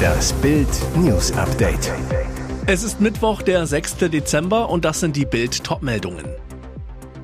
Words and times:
Das 0.00 0.32
Bild 0.34 0.68
News 0.96 1.32
Update. 1.32 1.92
Es 2.66 2.82
ist 2.82 3.00
Mittwoch, 3.00 3.42
der 3.42 3.66
6. 3.66 3.96
Dezember 3.96 4.68
und 4.70 4.84
das 4.84 5.00
sind 5.00 5.16
die 5.16 5.26
Bild 5.26 5.64
Topmeldungen. 5.64 6.26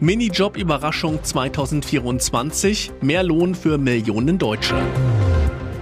Minijob-Überraschung 0.00 1.22
2024, 1.22 2.92
mehr 3.00 3.22
Lohn 3.22 3.54
für 3.54 3.78
Millionen 3.78 4.38
Deutsche. 4.38 4.74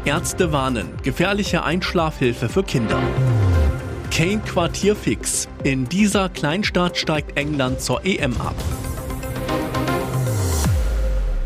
Ärzte 0.04 0.52
warnen, 0.52 0.88
gefährliche 1.02 1.64
Einschlafhilfe 1.64 2.48
für 2.48 2.62
Kinder. 2.62 3.02
Kane 4.10 4.40
Quartierfix. 4.46 5.48
In 5.64 5.88
dieser 5.88 6.28
Kleinstadt 6.28 6.96
steigt 6.96 7.36
England 7.36 7.80
zur 7.80 8.04
EM 8.04 8.40
ab. 8.40 8.54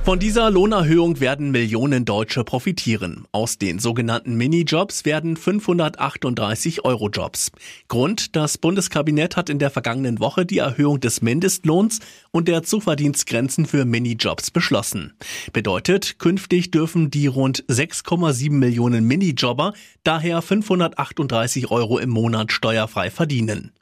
Von 0.09 0.19
dieser 0.19 0.51
Lohnerhöhung 0.51 1.21
werden 1.21 1.51
Millionen 1.51 2.07
Deutsche 2.07 2.43
profitieren. 2.43 3.27
Aus 3.31 3.59
den 3.59 3.79
sogenannten 3.79 4.37
Minijobs 4.37 5.05
werden 5.05 5.37
538 5.37 6.83
Euro-Jobs. 6.83 7.53
Grund, 7.89 8.35
das 8.35 8.57
Bundeskabinett 8.57 9.37
hat 9.37 9.51
in 9.51 9.59
der 9.59 9.69
vergangenen 9.69 10.19
Woche 10.19 10.47
die 10.47 10.57
Erhöhung 10.57 10.99
des 10.99 11.21
Mindestlohns 11.21 12.01
und 12.31 12.49
der 12.49 12.63
Zuverdienstgrenzen 12.63 13.67
für 13.67 13.85
Minijobs 13.85 14.51
beschlossen. 14.51 15.13
Bedeutet, 15.53 16.19
künftig 16.19 16.71
dürfen 16.71 17.11
die 17.11 17.27
rund 17.27 17.67
6,7 17.67 18.51
Millionen 18.51 19.05
Minijobber 19.05 19.75
daher 20.05 20.41
538 20.41 21.71
Euro 21.71 21.99
im 21.99 22.09
Monat 22.09 22.51
steuerfrei 22.51 23.11
verdienen. 23.11 23.73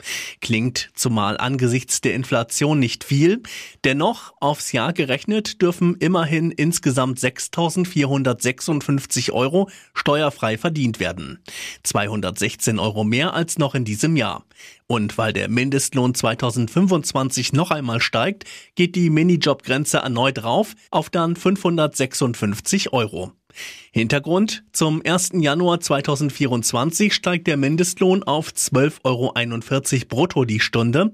Klingt 0.41 0.91
zumal 0.97 1.39
angesichts 1.39 2.01
der 2.01 2.15
Inflation 2.15 2.81
nicht 2.81 3.05
viel. 3.05 3.45
Dennoch, 3.85 4.33
aufs 4.41 4.73
Jahr 4.73 4.93
gerechnet, 4.93 5.63
dürfen 5.63 5.95
immer 6.01 6.16
immerhin 6.17 6.51
insgesamt 6.51 7.19
6.456 7.19 9.33
Euro 9.33 9.69
steuerfrei 9.93 10.57
verdient 10.57 10.99
werden. 10.99 11.41
216 11.83 12.79
Euro 12.79 13.05
mehr 13.05 13.35
als 13.35 13.59
noch 13.59 13.75
in 13.75 13.85
diesem 13.85 14.17
Jahr. 14.17 14.47
Und 14.87 15.19
weil 15.19 15.35
der 15.35 15.51
Mindestlohn 15.51 16.15
2025 16.15 17.53
noch 17.53 17.71
einmal 17.71 18.01
steigt, 18.01 18.45
geht 18.77 18.95
die 18.95 19.11
Minijobgrenze 19.11 19.99
erneut 19.99 20.43
rauf 20.43 20.73
auf 20.91 21.11
dann 21.11 21.37
556 21.37 22.95
Euro. 22.95 23.33
Hintergrund, 23.93 24.65
zum 24.73 25.03
1. 25.05 25.31
Januar 25.35 25.81
2024 25.81 27.15
steigt 27.15 27.47
der 27.47 27.57
Mindestlohn 27.57 28.23
auf 28.23 28.51
12,41 28.51 29.03
Euro 29.05 30.07
brutto 30.09 30.45
die 30.45 30.61
Stunde. 30.61 31.11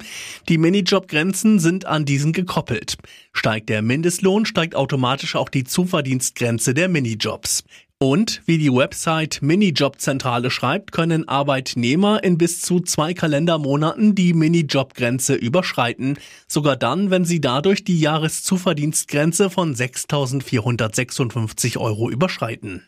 Die 0.49 0.59
Minijobgrenzen 0.59 1.59
sind 1.59 1.87
an 1.87 2.05
diesen 2.05 2.33
gekoppelt. 2.33 2.97
Steigt 3.33 3.69
der 3.69 3.83
Mindestlohn, 3.83 4.47
steigt 4.47 4.75
automatisch 4.75 5.37
auch 5.37 5.49
die 5.49 5.65
Zuverdienstgrenze 5.65 6.75
der 6.75 6.89
Minijobs. 6.89 7.65
Und 8.03 8.43
wie 8.47 8.59
die 8.59 8.75
Website 8.75 9.39
Minijobzentrale 9.43 10.51
schreibt, 10.51 10.91
können 10.91 11.29
Arbeitnehmer 11.29 12.25
in 12.25 12.37
bis 12.37 12.61
zu 12.61 12.81
zwei 12.81 13.15
Kalendermonaten 13.15 14.17
die 14.17 14.35
Minijobgrenze 14.35 15.37
überschreiten, 15.37 16.19
sogar 16.49 16.75
dann, 16.75 17.13
wenn 17.13 17.25
sie 17.25 17.41
dadurch 17.41 17.85
die 17.85 18.01
Jahreszuverdienstgrenze 18.01 19.51
von 19.51 19.77
6.456 19.77 21.79
Euro 21.79 22.11
überschreiten. 22.11 22.83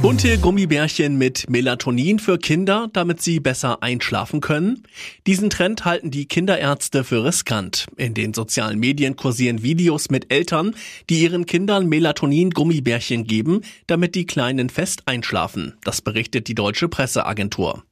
Bunte 0.00 0.38
Gummibärchen 0.38 1.18
mit 1.18 1.50
Melatonin 1.50 2.20
für 2.20 2.38
Kinder, 2.38 2.88
damit 2.92 3.20
sie 3.20 3.40
besser 3.40 3.82
einschlafen 3.82 4.40
können. 4.40 4.84
Diesen 5.26 5.50
Trend 5.50 5.84
halten 5.84 6.12
die 6.12 6.26
Kinderärzte 6.26 7.02
für 7.02 7.24
riskant. 7.24 7.86
In 7.96 8.14
den 8.14 8.32
sozialen 8.32 8.78
Medien 8.78 9.16
kursieren 9.16 9.64
Videos 9.64 10.08
mit 10.08 10.32
Eltern, 10.32 10.76
die 11.10 11.22
ihren 11.22 11.46
Kindern 11.46 11.88
Melatonin-Gummibärchen 11.88 13.24
geben, 13.24 13.62
damit 13.88 14.14
die 14.14 14.24
Kleinen 14.24 14.70
fest 14.70 15.02
einschlafen. 15.06 15.74
Das 15.82 16.00
berichtet 16.00 16.46
die 16.46 16.54
deutsche 16.54 16.88
Presseagentur. 16.88 17.82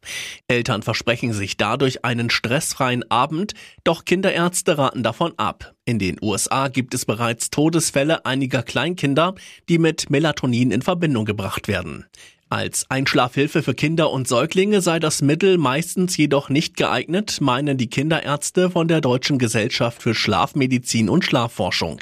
Eltern 0.47 0.83
versprechen 0.83 1.33
sich 1.33 1.57
dadurch 1.57 2.05
einen 2.05 2.31
stressfreien 2.31 3.11
Abend, 3.11 3.55
doch 3.83 4.05
Kinderärzte 4.05 4.79
raten 4.79 5.03
davon 5.03 5.33
ab. 5.39 5.76
In 5.89 6.01
den 6.01 6.19
USA 6.21 6.67
gibt 6.67 6.95
es 6.95 7.05
bereits 7.05 7.49
Todesfälle 7.49 8.27
einiger 8.27 8.65
Kleinkinder, 8.65 9.37
die 9.69 9.79
mit 9.79 10.11
Melatonin 10.11 10.73
in 10.73 10.83
Verbindung 10.83 11.25
gebracht 11.25 11.69
werden. 11.69 12.07
Als 12.49 12.91
Einschlafhilfe 12.91 13.63
für 13.63 13.75
Kinder 13.75 14.11
und 14.11 14.27
Säuglinge 14.27 14.81
sei 14.81 14.99
das 14.99 15.23
Mittel 15.23 15.59
meistens 15.59 16.17
jedoch 16.17 16.49
nicht 16.49 16.77
geeignet, 16.77 17.41
meinen 17.41 17.77
die 17.77 17.89
Kinderärzte 17.89 18.71
von 18.71 18.89
der 18.89 19.01
Deutschen 19.01 19.39
Gesellschaft 19.39 20.01
für 20.01 20.15
Schlafmedizin 20.15 21.09
und 21.09 21.25
Schlafforschung. 21.25 22.01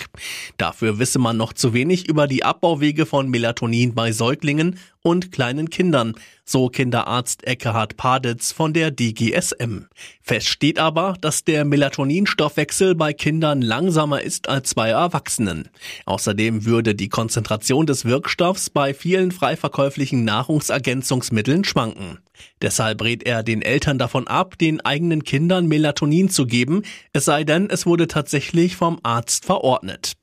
Dafür 0.58 0.98
wisse 0.98 1.18
man 1.18 1.38
noch 1.38 1.52
zu 1.54 1.72
wenig 1.74 2.08
über 2.08 2.26
die 2.26 2.44
Abbauwege 2.44 3.04
von 3.06 3.28
Melatonin 3.28 3.94
bei 3.94 4.12
Säuglingen 4.12 4.78
und 5.04 5.30
kleinen 5.32 5.68
Kindern, 5.68 6.14
so 6.46 6.68
Kinderarzt 6.68 7.46
Eckehard 7.46 7.96
Paditz 7.96 8.52
von 8.52 8.72
der 8.72 8.90
DGSM. 8.90 9.84
Fest 10.22 10.48
steht 10.48 10.78
aber, 10.78 11.16
dass 11.20 11.44
der 11.44 11.66
Melatoninstoffwechsel 11.66 12.94
bei 12.94 13.12
Kindern 13.12 13.60
langsamer 13.60 14.22
ist 14.22 14.48
als 14.48 14.74
bei 14.74 14.88
Erwachsenen. 14.88 15.68
Außerdem 16.06 16.64
würde 16.64 16.94
die 16.94 17.10
Konzentration 17.10 17.86
des 17.86 18.06
Wirkstoffs 18.06 18.70
bei 18.70 18.94
vielen 18.94 19.30
frei 19.30 19.56
verkäuflichen 19.56 20.24
Nahrungsergänzungsmitteln 20.24 21.64
schwanken. 21.64 22.18
Deshalb 22.62 23.02
rät 23.02 23.22
er 23.24 23.42
den 23.42 23.62
Eltern 23.62 23.98
davon 23.98 24.26
ab, 24.26 24.58
den 24.58 24.80
eigenen 24.80 25.22
Kindern 25.22 25.66
Melatonin 25.66 26.28
zu 26.30 26.46
geben, 26.46 26.82
es 27.12 27.26
sei 27.26 27.44
denn, 27.44 27.68
es 27.70 27.86
wurde 27.86 28.08
tatsächlich 28.08 28.76
vom 28.76 28.98
Arzt 29.02 29.44
verordnet. 29.44 30.14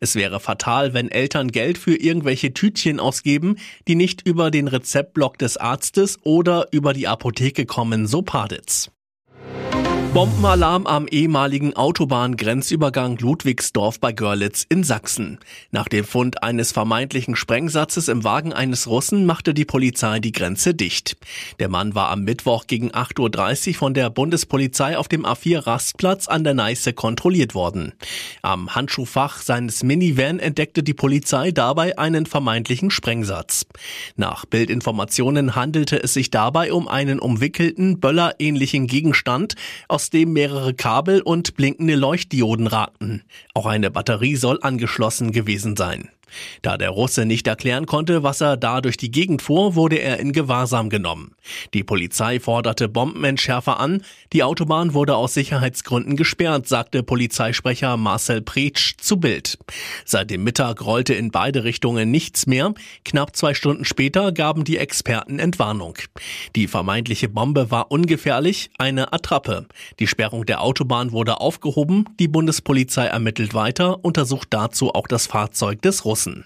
Es 0.00 0.14
wäre 0.14 0.40
fatal, 0.40 0.94
wenn 0.94 1.10
Eltern 1.10 1.52
Geld 1.52 1.78
für 1.78 1.94
irgendwelche 1.94 2.52
Tütchen 2.52 2.98
ausgeben, 2.98 3.56
die 3.86 3.94
nicht 3.94 4.22
über 4.30 4.52
den 4.52 4.68
Rezeptblock 4.68 5.38
des 5.38 5.56
Arztes 5.56 6.16
oder 6.22 6.68
über 6.70 6.92
die 6.92 7.08
Apotheke 7.08 7.66
kommen, 7.66 8.06
so 8.06 8.22
Paditz. 8.22 8.92
Bombenalarm 10.12 10.88
am 10.88 11.06
ehemaligen 11.06 11.76
Autobahngrenzübergang 11.76 13.16
Ludwigsdorf 13.18 14.00
bei 14.00 14.10
Görlitz 14.10 14.66
in 14.68 14.82
Sachsen. 14.82 15.38
Nach 15.70 15.86
dem 15.86 16.04
Fund 16.04 16.42
eines 16.42 16.72
vermeintlichen 16.72 17.36
Sprengsatzes 17.36 18.08
im 18.08 18.24
Wagen 18.24 18.52
eines 18.52 18.88
Russen 18.88 19.24
machte 19.24 19.54
die 19.54 19.64
Polizei 19.64 20.18
die 20.18 20.32
Grenze 20.32 20.74
dicht. 20.74 21.16
Der 21.60 21.68
Mann 21.68 21.94
war 21.94 22.10
am 22.10 22.24
Mittwoch 22.24 22.66
gegen 22.66 22.90
8.30 22.90 23.68
Uhr 23.68 23.74
von 23.74 23.94
der 23.94 24.10
Bundespolizei 24.10 24.98
auf 24.98 25.06
dem 25.06 25.24
A4-Rastplatz 25.24 26.26
an 26.26 26.42
der 26.42 26.54
Neiße 26.54 26.92
kontrolliert 26.92 27.54
worden. 27.54 27.92
Am 28.42 28.74
Handschuhfach 28.74 29.40
seines 29.40 29.84
Minivan 29.84 30.40
entdeckte 30.40 30.82
die 30.82 30.92
Polizei 30.94 31.52
dabei 31.52 31.98
einen 31.98 32.26
vermeintlichen 32.26 32.90
Sprengsatz. 32.90 33.64
Nach 34.16 34.44
Bildinformationen 34.44 35.54
handelte 35.54 36.02
es 36.02 36.14
sich 36.14 36.30
dabei 36.32 36.72
um 36.72 36.88
einen 36.88 37.20
umwickelten, 37.20 38.00
böllerähnlichen 38.00 38.88
Gegenstand, 38.88 39.54
aus 39.86 39.99
aus 40.00 40.08
dem 40.08 40.32
mehrere 40.32 40.72
Kabel 40.72 41.20
und 41.20 41.56
blinkende 41.56 41.94
Leuchtdioden 41.94 42.68
ragten. 42.68 43.22
Auch 43.52 43.66
eine 43.66 43.90
Batterie 43.90 44.34
soll 44.36 44.58
angeschlossen 44.62 45.30
gewesen 45.30 45.76
sein. 45.76 46.08
Da 46.62 46.76
der 46.76 46.90
Russe 46.90 47.26
nicht 47.26 47.46
erklären 47.46 47.86
konnte, 47.86 48.22
was 48.22 48.40
er 48.40 48.56
da 48.56 48.80
durch 48.80 48.96
die 48.96 49.10
Gegend 49.10 49.42
fuhr, 49.42 49.74
wurde 49.74 49.96
er 49.96 50.20
in 50.20 50.32
Gewahrsam 50.32 50.90
genommen. 50.90 51.34
Die 51.74 51.84
Polizei 51.84 52.40
forderte 52.40 52.88
Bombenentschärfer 52.88 53.80
an. 53.80 54.02
Die 54.32 54.42
Autobahn 54.42 54.94
wurde 54.94 55.16
aus 55.16 55.34
Sicherheitsgründen 55.34 56.16
gesperrt, 56.16 56.68
sagte 56.68 57.02
Polizeisprecher 57.02 57.96
Marcel 57.96 58.42
Pretsch 58.42 58.96
zu 58.98 59.16
Bild. 59.18 59.58
Seit 60.04 60.30
dem 60.30 60.44
Mittag 60.44 60.84
rollte 60.84 61.14
in 61.14 61.30
beide 61.30 61.64
Richtungen 61.64 62.10
nichts 62.10 62.46
mehr. 62.46 62.74
Knapp 63.04 63.34
zwei 63.36 63.54
Stunden 63.54 63.84
später 63.84 64.32
gaben 64.32 64.64
die 64.64 64.78
Experten 64.78 65.38
Entwarnung. 65.38 65.98
Die 66.56 66.68
vermeintliche 66.68 67.28
Bombe 67.28 67.70
war 67.70 67.90
ungefährlich, 67.90 68.70
eine 68.78 69.12
Attrappe. 69.12 69.66
Die 69.98 70.06
Sperrung 70.06 70.46
der 70.46 70.62
Autobahn 70.62 71.12
wurde 71.12 71.40
aufgehoben. 71.40 72.04
Die 72.18 72.28
Bundespolizei 72.28 73.06
ermittelt 73.06 73.54
weiter, 73.54 74.04
untersucht 74.04 74.48
dazu 74.50 74.94
auch 74.94 75.06
das 75.06 75.26
Fahrzeug 75.26 75.82
des 75.82 76.04
Russen. 76.04 76.19
Russen. 76.20 76.44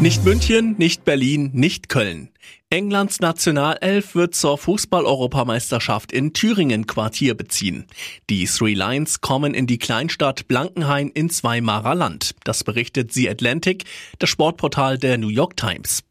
Nicht 0.00 0.24
München, 0.24 0.74
nicht 0.76 1.04
Berlin, 1.04 1.50
nicht 1.52 1.88
Köln. 1.88 2.30
Englands 2.72 3.18
Nationalelf 3.18 4.14
wird 4.14 4.36
zur 4.36 4.56
Fußball-Europameisterschaft 4.56 6.12
in 6.12 6.32
Thüringen 6.32 6.86
Quartier 6.86 7.34
beziehen. 7.34 7.86
Die 8.30 8.44
Three 8.46 8.74
Lions 8.74 9.20
kommen 9.20 9.54
in 9.54 9.66
die 9.66 9.78
Kleinstadt 9.78 10.46
Blankenhain 10.46 11.08
ins 11.08 11.42
Weimarer 11.42 11.96
Land. 11.96 12.36
Das 12.44 12.62
berichtet 12.62 13.12
The 13.12 13.28
Atlantic, 13.28 13.84
das 14.20 14.30
Sportportal 14.30 14.98
der 14.98 15.18
New 15.18 15.30
York 15.30 15.56
Times. 15.56 16.04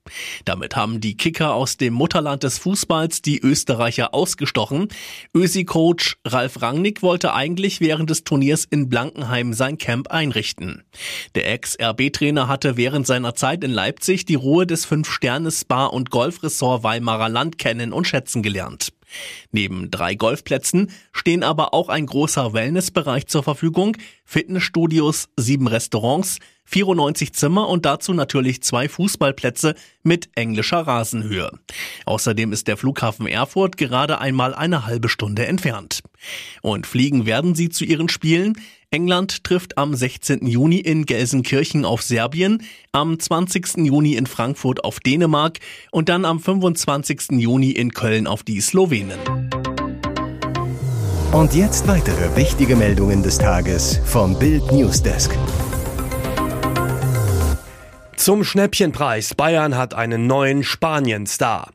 Damit 0.44 0.76
haben 0.76 1.00
die 1.00 1.16
Kicker 1.16 1.54
aus 1.54 1.78
dem 1.78 1.94
Mutterland 1.94 2.44
des 2.44 2.58
Fußballs 2.58 3.22
die 3.22 3.40
Österreicher 3.40 4.14
ausgestochen. 4.14 4.90
Ösi-Coach 5.36 6.18
Ralf 6.25 6.62
Rangnick 6.62 7.02
wollte 7.02 7.34
eigentlich 7.34 7.80
während 7.80 8.10
des 8.10 8.24
Turniers 8.24 8.66
in 8.66 8.90
Blankenheim 8.90 9.54
sein 9.54 9.78
Camp 9.78 10.10
einrichten. 10.10 10.84
Der 11.36 11.52
Ex-RB-Trainer 11.52 12.48
hatte 12.48 12.78
während 12.78 13.08
seiner 13.08 13.36
Zeit 13.36 13.64
in 13.64 13.72
Leipzig 13.72 14.25
die 14.25 14.36
Ruhe 14.36 14.66
des 14.66 14.86
Fünf-Sterne-Spa- 14.86 15.86
und 15.86 16.10
Golfressort 16.19 16.83
Weimarer 16.83 17.30
Land 17.30 17.57
kennen 17.57 17.94
und 17.94 18.06
schätzen 18.06 18.44
gelernt. 18.44 18.92
Neben 19.54 19.89
drei 19.89 20.16
Golfplätzen 20.16 20.92
stehen 21.13 21.44
aber 21.44 21.74
auch 21.74 21.88
ein 21.88 22.06
großer 22.06 22.51
Wellnessbereich 22.51 23.27
zur 23.27 23.42
Verfügung, 23.42 23.95
Fitnessstudios, 24.25 25.30
sieben 25.38 25.68
Restaurants, 25.68 26.39
94 26.66 27.31
Zimmer 27.31 27.69
und 27.69 27.86
dazu 27.86 28.13
natürlich 28.13 28.62
zwei 28.62 28.89
Fußballplätze 28.89 29.75
mit 30.04 30.30
englischer 30.36 30.81
Rasenhöhe. 30.81 31.51
Außerdem 32.06 32.51
ist 32.51 32.68
der 32.68 32.75
Flughafen 32.75 33.25
Erfurt 33.25 33.77
gerade 33.77 34.19
einmal 34.19 34.54
eine 34.54 34.86
halbe 34.86 35.07
Stunde 35.07 35.48
entfernt. 35.48 36.01
Und 36.62 36.86
fliegen 36.86 37.25
werden 37.25 37.56
sie 37.56 37.69
zu 37.69 37.86
ihren 37.86 38.10
Spielen. 38.10 38.57
England 38.91 39.44
trifft 39.44 39.77
am 39.77 39.94
16. 39.94 40.47
Juni 40.47 40.77
in 40.77 41.06
Gelsenkirchen 41.06 41.86
auf 41.86 42.01
Serbien, 42.01 42.63
am 42.91 43.19
20. 43.19 43.86
Juni 43.86 44.15
in 44.15 44.25
Frankfurt 44.25 44.83
auf 44.83 45.00
Dänemark 45.00 45.59
und 45.91 46.09
dann 46.09 46.25
am 46.25 46.39
25. 46.39 47.33
Juni 47.33 47.69
in 47.69 47.91
Köln 47.94 48.25
auf 48.25 48.41
die 48.41 48.59
Slowenen. 48.62 49.19
Und 51.31 51.53
jetzt 51.53 51.88
weitere 51.88 52.36
wichtige 52.36 52.75
Meldungen 52.75 53.21
des 53.21 53.38
Tages 53.38 54.01
vom 54.06 54.39
Bild 54.39 54.71
Newsdesk. 54.71 55.38
Zum 58.19 58.44
Schnäppchenpreis. 58.44 59.33
Bayern 59.33 59.77
hat 59.77 59.94
einen 59.94 60.27
neuen 60.27 60.63
Spanien-Star. 60.63 61.71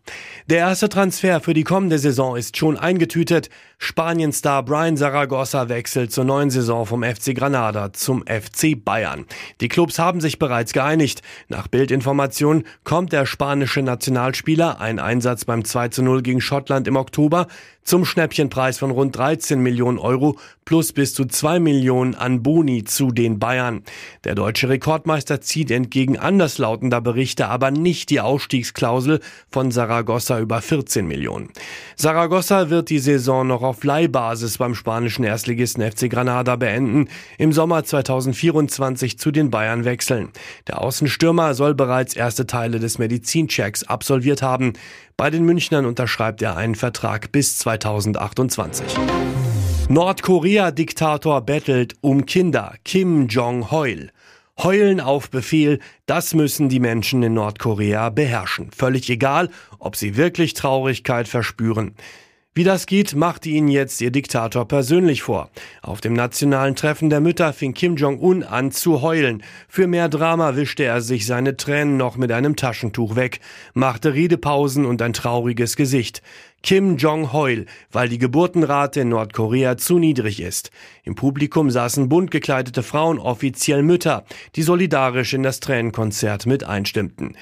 Der 0.50 0.58
erste 0.58 0.90
Transfer 0.90 1.40
für 1.40 1.54
die 1.54 1.64
kommende 1.64 1.98
Saison 1.98 2.36
ist 2.36 2.58
schon 2.58 2.76
eingetütet. 2.76 3.48
Spanien-Star 3.78 4.62
Brian 4.62 4.98
Zaragoza 4.98 5.70
wechselt 5.70 6.12
zur 6.12 6.24
neuen 6.24 6.50
Saison 6.50 6.84
vom 6.84 7.02
FC 7.02 7.34
Granada 7.34 7.94
zum 7.94 8.22
FC 8.26 8.76
Bayern. 8.76 9.24
Die 9.62 9.68
Clubs 9.68 9.98
haben 9.98 10.20
sich 10.20 10.38
bereits 10.38 10.74
geeinigt. 10.74 11.22
Nach 11.48 11.66
Bildinformation 11.66 12.64
kommt 12.84 13.14
der 13.14 13.24
spanische 13.24 13.80
Nationalspieler, 13.80 14.82
ein 14.82 14.98
Einsatz 14.98 15.46
beim 15.46 15.64
2 15.64 15.88
zu 15.88 16.02
0 16.02 16.20
gegen 16.20 16.42
Schottland 16.42 16.86
im 16.86 16.96
Oktober, 16.96 17.46
zum 17.84 18.04
Schnäppchenpreis 18.04 18.78
von 18.78 18.90
rund 18.90 19.16
13 19.16 19.60
Millionen 19.60 19.98
Euro 19.98 20.36
plus 20.64 20.92
bis 20.92 21.14
zu 21.14 21.26
2 21.26 21.60
Millionen 21.60 22.14
an 22.14 22.42
Boni 22.42 22.84
zu 22.84 23.10
den 23.10 23.38
Bayern. 23.38 23.82
Der 24.24 24.34
deutsche 24.34 24.68
Rekordmeister 24.70 25.42
zieht 25.42 25.70
entgegen 25.70 26.18
anderslautender 26.18 27.00
Berichte 27.00 27.48
aber 27.48 27.70
nicht 27.70 28.10
die 28.10 28.20
Ausstiegsklausel 28.20 29.20
von 29.50 29.70
Saragossa 29.70 30.40
über 30.40 30.62
14 30.62 31.06
Millionen. 31.06 31.50
Saragossa 31.96 32.70
wird 32.70 32.88
die 32.88 32.98
Saison 32.98 33.46
noch 33.46 33.62
auf 33.62 33.84
Leihbasis 33.84 34.58
beim 34.58 34.74
spanischen 34.74 35.24
Erstligisten 35.24 35.82
FC 35.82 36.08
Granada 36.08 36.56
beenden, 36.56 37.08
im 37.36 37.52
Sommer 37.52 37.84
2024 37.84 39.18
zu 39.18 39.30
den 39.30 39.50
Bayern 39.50 39.84
wechseln. 39.84 40.30
Der 40.66 40.80
Außenstürmer 40.80 41.54
soll 41.54 41.74
bereits 41.74 42.16
erste 42.16 42.46
Teile 42.46 42.80
des 42.80 42.98
Medizinchecks 42.98 43.84
absolviert 43.84 44.40
haben. 44.40 44.72
Bei 45.16 45.30
den 45.30 45.44
Münchnern 45.44 45.86
unterschreibt 45.86 46.42
er 46.42 46.56
einen 46.56 46.74
Vertrag 46.74 47.30
bis 47.30 47.56
2028. 47.58 48.84
Nordkorea-Diktator 49.88 51.40
bettelt 51.42 51.94
um 52.00 52.26
Kinder. 52.26 52.74
Kim 52.84 53.28
Jong-heul. 53.28 54.10
Heulen 54.58 55.00
auf 55.00 55.30
Befehl, 55.30 55.78
das 56.06 56.34
müssen 56.34 56.68
die 56.68 56.80
Menschen 56.80 57.22
in 57.22 57.34
Nordkorea 57.34 58.10
beherrschen. 58.10 58.72
Völlig 58.72 59.08
egal, 59.08 59.50
ob 59.78 59.94
sie 59.94 60.16
wirklich 60.16 60.54
Traurigkeit 60.54 61.28
verspüren. 61.28 61.94
Wie 62.56 62.62
das 62.62 62.86
geht, 62.86 63.16
machte 63.16 63.48
Ihnen 63.48 63.66
jetzt 63.66 64.00
Ihr 64.00 64.12
Diktator 64.12 64.68
persönlich 64.68 65.24
vor. 65.24 65.50
Auf 65.82 66.00
dem 66.00 66.12
nationalen 66.12 66.76
Treffen 66.76 67.10
der 67.10 67.20
Mütter 67.20 67.52
fing 67.52 67.74
Kim 67.74 67.96
Jong-un 67.96 68.44
an 68.44 68.70
zu 68.70 69.02
heulen. 69.02 69.42
Für 69.68 69.88
mehr 69.88 70.08
Drama 70.08 70.54
wischte 70.54 70.84
er 70.84 71.00
sich 71.00 71.26
seine 71.26 71.56
Tränen 71.56 71.96
noch 71.96 72.16
mit 72.16 72.30
einem 72.30 72.54
Taschentuch 72.54 73.16
weg, 73.16 73.40
machte 73.72 74.14
Redepausen 74.14 74.84
und 74.84 75.02
ein 75.02 75.12
trauriges 75.12 75.74
Gesicht. 75.74 76.22
Kim 76.62 76.96
Jong-heul, 76.96 77.66
weil 77.90 78.08
die 78.08 78.18
Geburtenrate 78.18 79.00
in 79.00 79.08
Nordkorea 79.08 79.76
zu 79.76 79.98
niedrig 79.98 80.40
ist. 80.40 80.70
Im 81.02 81.16
Publikum 81.16 81.72
saßen 81.72 82.08
bunt 82.08 82.30
gekleidete 82.30 82.84
Frauen, 82.84 83.18
offiziell 83.18 83.82
Mütter, 83.82 84.24
die 84.54 84.62
solidarisch 84.62 85.34
in 85.34 85.42
das 85.42 85.58
Tränenkonzert 85.58 86.46
mit 86.46 86.62
einstimmten. 86.62 87.36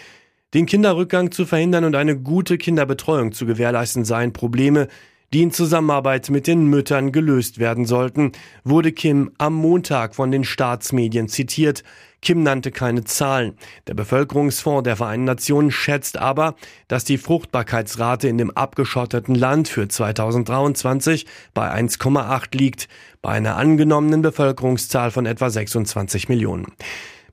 Den 0.54 0.66
Kinderrückgang 0.66 1.30
zu 1.30 1.46
verhindern 1.46 1.84
und 1.84 1.96
eine 1.96 2.18
gute 2.18 2.58
Kinderbetreuung 2.58 3.32
zu 3.32 3.46
gewährleisten 3.46 4.04
seien 4.04 4.34
Probleme, 4.34 4.88
die 5.32 5.42
in 5.42 5.50
Zusammenarbeit 5.50 6.28
mit 6.28 6.46
den 6.46 6.66
Müttern 6.66 7.10
gelöst 7.10 7.58
werden 7.58 7.86
sollten, 7.86 8.32
wurde 8.62 8.92
Kim 8.92 9.30
am 9.38 9.54
Montag 9.54 10.14
von 10.14 10.30
den 10.30 10.44
Staatsmedien 10.44 11.28
zitiert. 11.28 11.84
Kim 12.20 12.42
nannte 12.42 12.70
keine 12.70 13.04
Zahlen. 13.04 13.54
Der 13.86 13.94
Bevölkerungsfonds 13.94 14.84
der 14.84 14.96
Vereinten 14.96 15.24
Nationen 15.24 15.70
schätzt 15.70 16.18
aber, 16.18 16.54
dass 16.86 17.04
die 17.04 17.16
Fruchtbarkeitsrate 17.16 18.28
in 18.28 18.36
dem 18.36 18.50
abgeschotteten 18.50 19.34
Land 19.34 19.68
für 19.68 19.88
2023 19.88 21.26
bei 21.54 21.72
1,8 21.72 22.56
liegt, 22.56 22.88
bei 23.22 23.30
einer 23.30 23.56
angenommenen 23.56 24.20
Bevölkerungszahl 24.20 25.10
von 25.10 25.24
etwa 25.24 25.48
26 25.48 26.28
Millionen. 26.28 26.66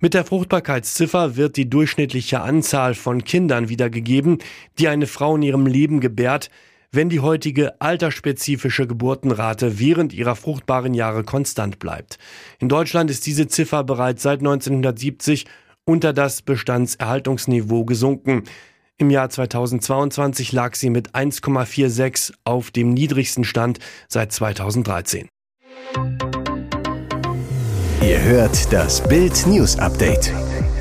Mit 0.02 0.14
der 0.14 0.24
Fruchtbarkeitsziffer 0.24 1.36
wird 1.36 1.58
die 1.58 1.70
durchschnittliche 1.70 2.40
Anzahl 2.40 2.94
von 2.94 3.26
Kindern 3.26 3.68
wiedergegeben, 3.68 4.38
die 4.78 4.88
eine 4.88 5.08
Frau 5.08 5.36
in 5.36 5.42
ihrem 5.42 5.66
Leben 5.66 6.00
gebärt, 6.00 6.50
wenn 6.90 7.10
die 7.10 7.20
heutige 7.20 7.82
altersspezifische 7.82 8.88
Geburtenrate 8.88 9.78
während 9.78 10.14
ihrer 10.14 10.38
fruchtbaren 10.38 10.94
Jahre 10.94 11.26
konstant 11.26 11.80
bleibt. 11.80 12.18
In 12.60 12.70
Deutschland 12.70 13.12
ist 13.12 13.26
diese 13.26 13.50
Ziffer 13.50 13.84
bereits 13.84 14.24
seit 14.24 14.40
1970 14.40 15.46
unter 15.84 16.14
das 16.14 16.44
Bestandserhaltungsniveau 16.44 17.84
gesunken. 17.84 18.44
Im 18.98 19.10
Jahr 19.10 19.30
2022 19.30 20.54
lag 20.54 20.76
sie 20.76 20.90
mit 20.90 21.12
1,46 21.14 22.36
auf 22.46 22.72
dem 22.72 22.94
niedrigsten 22.94 23.44
Stand 23.44 23.80
seit 24.08 24.32
2013. 24.32 25.28
Ihr 28.02 28.22
hört 28.24 28.72
das 28.72 29.06
Bild 29.06 29.46
News 29.46 29.78
Update 29.78 30.32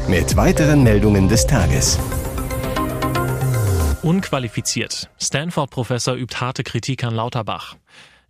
mit 0.09 0.37
weiteren 0.37 0.85
Meldungen 0.85 1.29
des 1.29 1.45
Tages. 1.47 1.99
Unqualifiziert. 4.03 5.11
Stanford-Professor 5.21 6.15
übt 6.15 6.37
harte 6.37 6.63
Kritik 6.63 7.03
an 7.03 7.15
Lauterbach. 7.17 7.75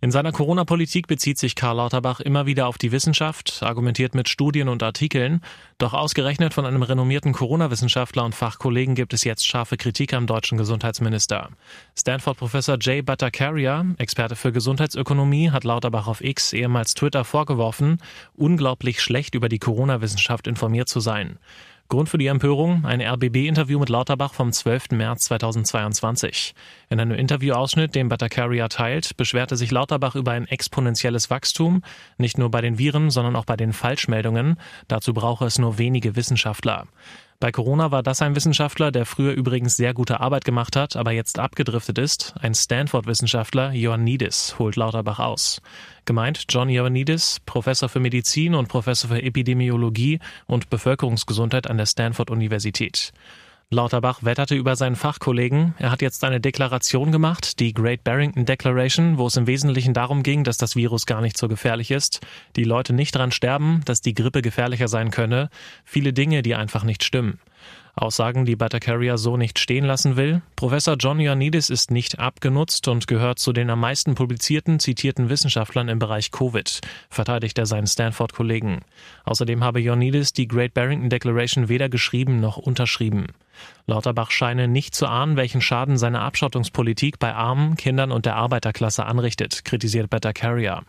In 0.01 0.11
seiner 0.11 0.31
Corona-Politik 0.31 1.07
bezieht 1.07 1.37
sich 1.37 1.55
Karl 1.55 1.75
Lauterbach 1.75 2.21
immer 2.21 2.45
wieder 2.45 2.67
auf 2.67 2.77
die 2.77 2.93
Wissenschaft, 2.93 3.59
argumentiert 3.61 4.15
mit 4.15 4.29
Studien 4.29 4.69
und 4.69 4.81
Artikeln. 4.81 5.41
Doch 5.77 5.93
ausgerechnet 5.93 6.53
von 6.53 6.65
einem 6.65 6.83
renommierten 6.83 7.33
Corona-Wissenschaftler 7.33 8.23
und 8.23 8.33
Fachkollegen 8.33 8.95
gibt 8.95 9.13
es 9.13 9.25
jetzt 9.25 9.45
scharfe 9.45 9.75
Kritik 9.75 10.13
am 10.13 10.25
deutschen 10.25 10.57
Gesundheitsminister. 10.57 11.49
Stanford-Professor 11.97 12.77
Jay 12.79 13.01
Bhattacharya, 13.01 13.87
Experte 13.97 14.37
für 14.37 14.53
Gesundheitsökonomie, 14.53 15.51
hat 15.51 15.65
Lauterbach 15.65 16.07
auf 16.07 16.23
X, 16.23 16.53
ehemals 16.53 16.93
Twitter, 16.93 17.25
vorgeworfen, 17.25 17.97
unglaublich 18.37 19.01
schlecht 19.01 19.35
über 19.35 19.49
die 19.49 19.59
Corona-Wissenschaft 19.59 20.47
informiert 20.47 20.87
zu 20.87 21.01
sein. 21.01 21.39
Grund 21.89 22.07
für 22.07 22.19
die 22.19 22.27
Empörung 22.27 22.85
ein 22.85 23.01
RBB-Interview 23.01 23.79
mit 23.79 23.89
Lauterbach 23.89 24.35
vom 24.35 24.51
12. 24.51 24.91
März 24.91 25.23
2022. 25.23 26.53
In 26.87 26.99
einem 26.99 27.17
Interviewausschnitt, 27.17 27.95
den 27.95 28.09
Bhattacharya 28.09 28.67
teilt, 28.67 29.17
beschwerte 29.17 29.57
sich 29.57 29.71
Lauterbach 29.71 30.13
über 30.13 30.33
ein 30.33 30.45
exponentielles 30.45 31.31
Wachstum, 31.31 31.81
nicht 32.19 32.37
nur 32.37 32.51
bei 32.51 32.61
den 32.61 32.77
Viren, 32.77 33.09
sondern 33.09 33.35
auch 33.35 33.45
bei 33.45 33.57
den 33.57 33.73
Falschmeldungen. 33.73 34.59
Dazu 34.87 35.15
brauche 35.15 35.47
es 35.47 35.57
nur 35.57 35.79
wenige 35.79 36.15
Wissenschaftler. 36.15 36.85
Bei 37.41 37.53
Corona 37.53 37.89
war 37.89 38.03
das 38.03 38.21
ein 38.21 38.35
Wissenschaftler, 38.35 38.91
der 38.91 39.05
früher 39.05 39.31
übrigens 39.31 39.77
sehr 39.77 39.93
gute 39.93 40.19
Arbeit 40.19 40.43
gemacht 40.43 40.75
hat, 40.75 40.97
aber 40.97 41.11
jetzt 41.11 41.39
abgedriftet 41.39 41.97
ist. 41.97 42.33
Ein 42.41 42.53
Stanford-Wissenschaftler, 42.53 43.71
Ioannidis, 43.71 44.59
holt 44.59 44.75
Lauterbach 44.75 45.19
aus. 45.19 45.61
Gemeint 46.03 46.43
John 46.49 46.67
Ioannidis, 46.67 47.39
Professor 47.45 47.87
für 47.87 48.01
Medizin 48.01 48.55
und 48.55 48.67
Professor 48.67 49.11
für 49.11 49.23
Epidemiologie 49.23 50.19
und 50.47 50.69
Bevölkerungsgesundheit 50.69 51.69
an 51.69 51.77
der 51.77 51.85
Stanford-Universität. 51.85 53.13
Lauterbach 53.71 54.23
wetterte 54.23 54.55
über 54.55 54.75
seinen 54.75 54.95
Fachkollegen. 54.95 55.75
Er 55.77 55.91
hat 55.91 56.01
jetzt 56.01 56.23
eine 56.23 56.39
Deklaration 56.39 57.11
gemacht, 57.11 57.59
die 57.59 57.71
Great 57.71 58.03
Barrington 58.03 58.45
Declaration, 58.45 59.19
wo 59.19 59.27
es 59.27 59.37
im 59.37 59.45
Wesentlichen 59.45 59.93
darum 59.93 60.23
ging, 60.23 60.43
dass 60.43 60.57
das 60.57 60.75
Virus 60.75 61.05
gar 61.05 61.21
nicht 61.21 61.37
so 61.37 61.47
gefährlich 61.47 61.91
ist, 61.91 62.19
die 62.55 62.63
Leute 62.63 62.93
nicht 62.93 63.13
dran 63.13 63.31
sterben, 63.31 63.81
dass 63.85 64.01
die 64.01 64.15
Grippe 64.15 64.41
gefährlicher 64.41 64.87
sein 64.87 65.11
könne, 65.11 65.51
viele 65.85 66.13
Dinge, 66.13 66.41
die 66.41 66.55
einfach 66.55 66.83
nicht 66.83 67.03
stimmen. 67.03 67.37
Aussagen, 67.93 68.45
die 68.45 68.55
Bhattacharya 68.55 69.17
so 69.17 69.37
nicht 69.37 69.59
stehen 69.59 69.85
lassen 69.85 70.15
will. 70.15 70.41
Professor 70.55 70.95
John 70.97 71.19
Ioannidis 71.19 71.69
ist 71.69 71.91
nicht 71.91 72.17
abgenutzt 72.17 72.87
und 72.87 73.05
gehört 73.05 73.37
zu 73.37 73.53
den 73.53 73.69
am 73.69 73.81
meisten 73.81 74.15
publizierten, 74.15 74.79
zitierten 74.79 75.29
Wissenschaftlern 75.29 75.89
im 75.89 75.99
Bereich 75.99 76.31
Covid, 76.31 76.81
verteidigt 77.11 77.59
er 77.59 77.67
seinen 77.67 77.85
Stanford-Kollegen. 77.85 78.79
Außerdem 79.25 79.63
habe 79.63 79.79
Ioannidis 79.79 80.33
die 80.33 80.47
Great 80.47 80.73
Barrington 80.73 81.11
Declaration 81.11 81.69
weder 81.69 81.87
geschrieben 81.87 82.39
noch 82.39 82.57
unterschrieben. 82.57 83.27
Lauterbach 83.85 84.31
scheine 84.31 84.67
nicht 84.67 84.95
zu 84.95 85.07
ahnen, 85.07 85.35
welchen 85.35 85.61
Schaden 85.61 85.97
seine 85.97 86.21
Abschottungspolitik 86.21 87.19
bei 87.19 87.33
Armen, 87.33 87.75
Kindern 87.75 88.11
und 88.11 88.25
der 88.25 88.35
Arbeiterklasse 88.35 89.05
anrichtet, 89.05 89.65
kritisiert 89.65 90.09
Bhattacharya. 90.09 90.83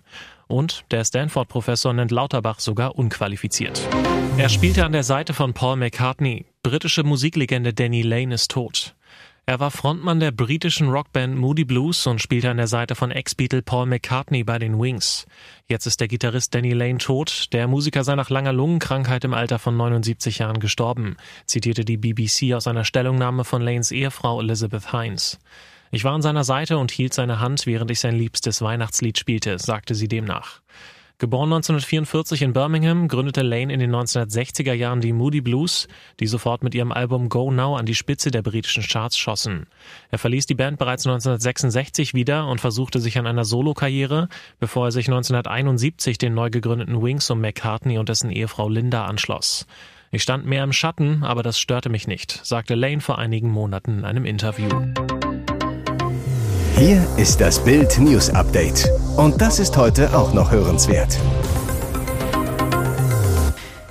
Und 0.46 0.84
der 0.90 1.04
Stanford-Professor 1.04 1.92
nennt 1.92 2.10
Lauterbach 2.10 2.58
sogar 2.58 2.96
unqualifiziert. 2.96 3.80
Er 4.36 4.48
spielte 4.48 4.84
an 4.84 4.92
der 4.92 5.04
Seite 5.04 5.32
von 5.32 5.54
Paul 5.54 5.76
McCartney. 5.76 6.46
Britische 6.62 7.04
Musiklegende 7.04 7.72
Danny 7.72 8.02
Lane 8.02 8.34
ist 8.34 8.50
tot. 8.50 8.94
Er 9.50 9.58
war 9.58 9.72
Frontmann 9.72 10.20
der 10.20 10.30
britischen 10.30 10.90
Rockband 10.90 11.36
Moody 11.36 11.64
Blues 11.64 12.06
und 12.06 12.20
spielte 12.20 12.50
an 12.50 12.58
der 12.58 12.68
Seite 12.68 12.94
von 12.94 13.10
Ex-Beatle 13.10 13.62
Paul 13.62 13.86
McCartney 13.86 14.44
bei 14.44 14.60
den 14.60 14.80
Wings. 14.80 15.26
Jetzt 15.66 15.86
ist 15.86 15.98
der 15.98 16.06
Gitarrist 16.06 16.54
Danny 16.54 16.72
Lane 16.72 16.98
tot. 16.98 17.52
Der 17.52 17.66
Musiker 17.66 18.04
sei 18.04 18.14
nach 18.14 18.30
langer 18.30 18.52
Lungenkrankheit 18.52 19.24
im 19.24 19.34
Alter 19.34 19.58
von 19.58 19.76
79 19.76 20.38
Jahren 20.38 20.60
gestorben, 20.60 21.16
zitierte 21.46 21.84
die 21.84 21.96
BBC 21.96 22.54
aus 22.54 22.68
einer 22.68 22.84
Stellungnahme 22.84 23.42
von 23.42 23.60
Lanes 23.60 23.90
Ehefrau 23.90 24.40
Elizabeth 24.40 24.92
Hines. 24.92 25.40
Ich 25.90 26.04
war 26.04 26.12
an 26.12 26.22
seiner 26.22 26.44
Seite 26.44 26.78
und 26.78 26.92
hielt 26.92 27.12
seine 27.12 27.40
Hand, 27.40 27.66
während 27.66 27.90
ich 27.90 27.98
sein 27.98 28.14
liebstes 28.14 28.62
Weihnachtslied 28.62 29.18
spielte, 29.18 29.58
sagte 29.58 29.96
sie 29.96 30.06
demnach. 30.06 30.60
Geboren 31.20 31.52
1944 31.52 32.40
in 32.40 32.54
Birmingham, 32.54 33.06
gründete 33.06 33.42
Lane 33.42 33.70
in 33.70 33.78
den 33.78 33.94
1960er 33.94 34.72
Jahren 34.72 35.02
die 35.02 35.12
Moody 35.12 35.42
Blues, 35.42 35.86
die 36.18 36.26
sofort 36.26 36.62
mit 36.62 36.74
ihrem 36.74 36.92
Album 36.92 37.28
Go 37.28 37.50
Now 37.50 37.76
an 37.76 37.84
die 37.84 37.94
Spitze 37.94 38.30
der 38.30 38.40
britischen 38.40 38.82
Charts 38.82 39.18
schossen. 39.18 39.66
Er 40.10 40.16
verließ 40.16 40.46
die 40.46 40.54
Band 40.54 40.78
bereits 40.78 41.06
1966 41.06 42.14
wieder 42.14 42.48
und 42.48 42.62
versuchte 42.62 43.00
sich 43.00 43.18
an 43.18 43.26
einer 43.26 43.44
Solokarriere, 43.44 44.30
bevor 44.60 44.86
er 44.86 44.92
sich 44.92 45.08
1971 45.08 46.16
den 46.16 46.32
neu 46.32 46.48
gegründeten 46.48 47.02
Wings 47.02 47.28
um 47.28 47.42
McCartney 47.42 47.98
und 47.98 48.08
dessen 48.08 48.30
Ehefrau 48.30 48.70
Linda 48.70 49.04
anschloss. 49.04 49.66
Ich 50.10 50.22
stand 50.22 50.46
mehr 50.46 50.64
im 50.64 50.72
Schatten, 50.72 51.22
aber 51.22 51.42
das 51.42 51.60
störte 51.60 51.90
mich 51.90 52.06
nicht, 52.08 52.40
sagte 52.46 52.74
Lane 52.74 53.02
vor 53.02 53.18
einigen 53.18 53.50
Monaten 53.50 53.98
in 53.98 54.04
einem 54.06 54.24
Interview. 54.24 54.70
Hier 56.78 57.06
ist 57.18 57.42
das 57.42 57.62
Bild 57.62 57.98
News 57.98 58.30
Update. 58.30 58.90
Und 59.20 59.42
das 59.42 59.58
ist 59.58 59.76
heute 59.76 60.16
auch 60.16 60.32
noch 60.32 60.50
hörenswert. 60.50 61.18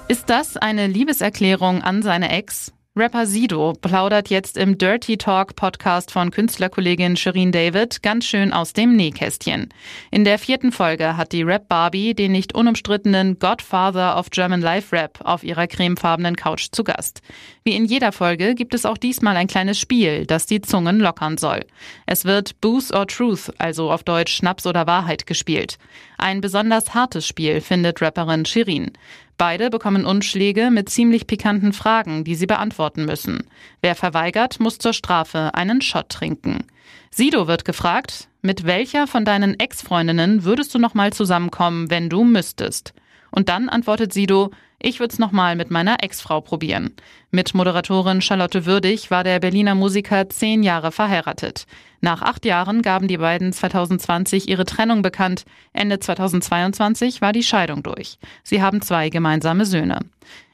Ist 0.08 0.28
das 0.28 0.58
eine 0.58 0.88
Liebeserklärung 0.88 1.84
an 1.84 2.02
seine 2.02 2.32
Ex? 2.32 2.74
Rapper 3.00 3.26
Sido 3.26 3.72
plaudert 3.80 4.30
jetzt 4.30 4.58
im 4.58 4.78
Dirty 4.78 5.16
Talk 5.16 5.56
Podcast 5.56 6.12
von 6.12 6.32
Künstlerkollegin 6.32 7.16
Shirin 7.16 7.54
David 7.54 8.04
ganz 8.04 8.26
schön 8.26 8.52
aus 8.52 8.74
dem 8.74 8.98
Nähkästchen. 8.98 9.70
In 10.12 10.26
der 10.26 10.38
vierten 10.38 10.74
Folge 10.74 11.16
hat 11.16 11.32
die 11.32 11.44
Rap 11.44 11.70
Barbie 11.70 12.14
den 12.14 12.34
nicht 12.34 12.54
unumstrittenen 12.54 13.40
Godfather 13.40 14.20
of 14.20 14.32
German 14.32 14.60
Life 14.60 14.94
Rap 14.94 15.22
auf 15.24 15.46
ihrer 15.46 15.68
cremefarbenen 15.68 16.36
Couch 16.36 16.68
zu 16.74 16.84
Gast. 16.84 17.22
Wie 17.64 17.74
in 17.74 17.86
jeder 17.86 18.12
Folge 18.12 18.54
gibt 18.54 18.74
es 18.74 18.86
auch 18.86 18.98
diesmal 18.98 19.38
ein 19.38 19.48
kleines 19.48 19.80
Spiel, 19.80 20.26
das 20.26 20.46
die 20.46 20.60
Zungen 20.60 21.00
lockern 21.00 21.38
soll. 21.38 21.62
Es 22.06 22.26
wird 22.26 22.60
Booze 22.60 22.94
or 22.94 23.08
Truth, 23.08 23.54
also 23.60 23.92
auf 23.92 24.04
Deutsch 24.04 24.36
Schnaps 24.36 24.68
oder 24.68 24.88
Wahrheit 24.88 25.26
gespielt. 25.26 25.78
Ein 26.18 26.42
besonders 26.42 26.94
hartes 26.94 27.26
Spiel, 27.26 27.62
findet 27.62 28.02
Rapperin 28.02 28.44
Shirin. 28.44 28.92
Beide 29.40 29.70
bekommen 29.70 30.06
Unschläge 30.06 30.70
mit 30.70 30.90
ziemlich 30.90 31.26
pikanten 31.26 31.72
Fragen, 31.72 32.26
die 32.26 32.36
sie 32.36 32.46
beantworten 32.46 33.06
müssen. 33.06 33.46
Wer 33.82 33.96
verweigert, 33.96 34.60
muss 34.60 34.80
zur 34.80 34.92
Strafe 34.92 35.54
einen 35.54 35.82
Shot 35.82 36.10
trinken. 36.10 36.66
Sido 37.10 37.48
wird 37.48 37.64
gefragt, 37.64 38.28
mit 38.42 38.66
welcher 38.66 39.08
von 39.08 39.24
deinen 39.24 39.58
Ex-Freundinnen 39.58 40.44
würdest 40.44 40.76
du 40.76 40.78
nochmal 40.78 41.14
zusammenkommen, 41.14 41.90
wenn 41.90 42.10
du 42.10 42.26
müsstest? 42.26 42.94
Und 43.32 43.50
dann 43.50 43.70
antwortet 43.70 44.14
Sido, 44.14 44.52
ich 44.82 45.00
würde 45.00 45.12
es 45.12 45.20
nochmal 45.20 45.56
mit 45.56 45.72
meiner 45.72 46.02
Ex-Frau 46.02 46.40
probieren. 46.40 46.92
Mit 47.32 47.54
Moderatorin 47.54 48.22
Charlotte 48.22 48.66
Würdig 48.66 49.12
war 49.12 49.26
der 49.26 49.40
Berliner 49.40 49.76
Musiker 49.76 50.30
zehn 50.30 50.64
Jahre 50.64 50.92
verheiratet. 50.92 51.66
Nach 52.02 52.22
acht 52.22 52.46
Jahren 52.46 52.82
gaben 52.82 53.10
die 53.10 53.18
beiden 53.18 53.52
2020 53.52 54.48
ihre 54.48 54.64
Trennung 54.64 55.02
bekannt. 55.02 55.44
Ende 55.74 56.00
2022 56.00 57.22
war 57.22 57.34
die 57.34 57.44
Scheidung 57.44 57.84
durch. 57.84 58.20
Sie 58.44 58.62
haben 58.62 58.82
zwei 58.82 59.10
gemeinsame 59.10 59.66
Söhne. 59.66 60.00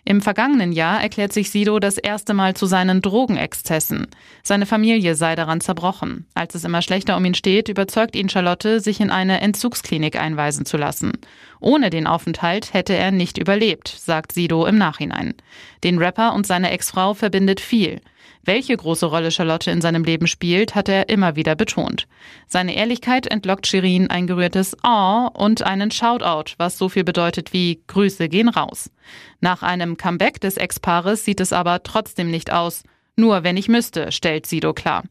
Im 0.07 0.21
vergangenen 0.21 0.71
Jahr 0.71 1.01
erklärt 1.01 1.33
sich 1.33 1.49
Sido 1.49 1.79
das 1.79 1.97
erste 1.97 2.35
Mal 2.35 2.53
zu 2.53 2.67
seinen 2.67 3.01
Drogenexzessen. 3.01 4.05
Seine 4.43 4.67
Familie 4.67 5.15
sei 5.15 5.35
daran 5.35 5.61
zerbrochen. 5.61 6.27
Als 6.35 6.53
es 6.53 6.63
immer 6.63 6.83
schlechter 6.83 7.17
um 7.17 7.25
ihn 7.25 7.33
steht, 7.33 7.69
überzeugt 7.69 8.15
ihn 8.15 8.29
Charlotte, 8.29 8.79
sich 8.81 8.99
in 8.99 9.09
eine 9.09 9.41
Entzugsklinik 9.41 10.21
einweisen 10.21 10.67
zu 10.67 10.77
lassen. 10.77 11.13
Ohne 11.59 11.89
den 11.89 12.05
Aufenthalt 12.05 12.71
hätte 12.71 12.93
er 12.93 13.09
nicht 13.09 13.39
überlebt, 13.39 13.87
sagt 13.87 14.31
Sido 14.31 14.67
im 14.67 14.77
Nachhinein. 14.77 15.33
Den 15.83 15.97
Rapper 15.97 16.35
und 16.35 16.45
seine 16.45 16.69
Ex-Frau 16.69 17.15
verbindet 17.15 17.59
viel. 17.59 17.99
Welche 18.45 18.77
große 18.77 19.07
Rolle 19.07 19.31
Charlotte 19.31 19.71
in 19.71 19.81
seinem 19.81 20.03
Leben 20.03 20.27
spielt, 20.27 20.75
hat 20.75 20.87
er 20.87 21.09
immer 21.09 21.35
wieder 21.35 21.55
betont. 21.55 22.07
Seine 22.47 22.75
Ehrlichkeit 22.75 23.25
entlockt 23.25 23.65
Shirin 23.65 24.11
ein 24.11 24.27
gerührtes 24.27 24.77
Oh 24.83 25.27
und 25.33 25.63
einen 25.63 25.89
Shoutout, 25.89 26.53
was 26.57 26.77
so 26.77 26.87
viel 26.87 27.03
bedeutet 27.03 27.53
wie 27.53 27.81
Grüße 27.87 28.29
gehen 28.29 28.49
raus. 28.49 28.91
Nach 29.41 29.63
einem 29.63 29.97
Comeback 29.97 30.39
des 30.39 30.57
Ex-Paares 30.57 31.25
sieht 31.25 31.39
es 31.39 31.53
aber 31.53 31.81
trotzdem 31.81 32.29
nicht 32.29 32.53
aus. 32.53 32.83
Nur 33.15 33.43
wenn 33.43 33.57
ich 33.57 33.67
müsste, 33.67 34.11
stellt 34.11 34.45
Sido 34.45 34.73
klar. 34.73 35.03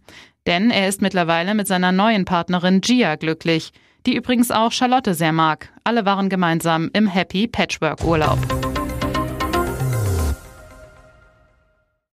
Denn 0.47 0.71
er 0.71 0.89
ist 0.89 1.03
mittlerweile 1.03 1.55
mit 1.55 1.67
seiner 1.67 1.91
neuen 1.91 2.25
Partnerin 2.27 2.83
Gia 2.83 3.17
glücklich, 3.17 3.73
die 4.07 4.15
übrigens 4.15 4.53
auch 4.53 4.71
Charlotte 4.71 5.15
sehr 5.15 5.33
mag. 5.33 5.73
Alle 5.83 6.05
waren 6.05 6.29
gemeinsam 6.29 6.91
im 6.93 7.09
Happy 7.09 7.49
Patchwork 7.49 8.05
Urlaub. 8.05 8.39